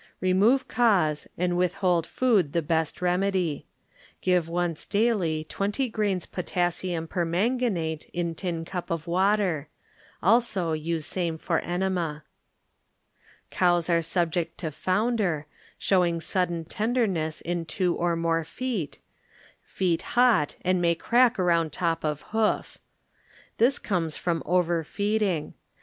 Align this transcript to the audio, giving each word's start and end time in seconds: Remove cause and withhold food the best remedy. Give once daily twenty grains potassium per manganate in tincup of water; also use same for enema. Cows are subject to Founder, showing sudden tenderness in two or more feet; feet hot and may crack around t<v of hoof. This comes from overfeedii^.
Remove 0.19 0.67
cause 0.67 1.27
and 1.37 1.55
withhold 1.55 2.07
food 2.07 2.53
the 2.53 2.63
best 2.63 3.03
remedy. 3.03 3.67
Give 4.19 4.49
once 4.49 4.87
daily 4.87 5.43
twenty 5.47 5.89
grains 5.89 6.25
potassium 6.25 7.07
per 7.07 7.23
manganate 7.23 8.09
in 8.11 8.33
tincup 8.33 8.89
of 8.89 9.05
water; 9.05 9.67
also 10.23 10.71
use 10.73 11.05
same 11.05 11.37
for 11.37 11.59
enema. 11.59 12.23
Cows 13.51 13.91
are 13.91 14.01
subject 14.01 14.57
to 14.57 14.71
Founder, 14.71 15.45
showing 15.77 16.19
sudden 16.19 16.65
tenderness 16.65 17.39
in 17.39 17.63
two 17.63 17.93
or 17.95 18.15
more 18.15 18.43
feet; 18.43 18.97
feet 19.63 20.01
hot 20.17 20.55
and 20.63 20.81
may 20.81 20.95
crack 20.95 21.37
around 21.37 21.71
t<v 21.73 21.97
of 22.03 22.21
hoof. 22.31 22.79
This 23.59 23.77
comes 23.77 24.17
from 24.17 24.41
overfeedii^. 24.47 25.53